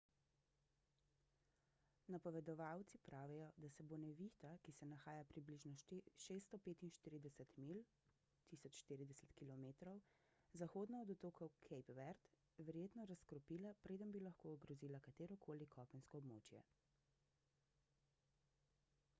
napovedovalci 2.13 2.99
pravijo 3.07 3.49
da 3.65 3.69
se 3.75 3.85
bo 3.91 3.97
nevihta 4.03 4.53
ki 4.67 4.73
se 4.77 4.87
nahaja 4.93 5.25
približno 5.33 5.73
645 5.83 7.53
milj 7.67 7.83
1040 8.55 9.37
km 9.43 9.69
zahodno 10.63 11.03
od 11.07 11.13
otokov 11.17 11.53
cape 11.69 11.99
verde 12.01 12.67
verjetno 12.71 13.07
razkropila 13.15 13.75
preden 13.87 14.15
bi 14.19 14.25
lahko 14.31 14.55
ogrozila 14.57 15.05
katero 15.11 15.39
koli 15.47 15.69
kopensko 15.77 16.23
območje 16.25 16.65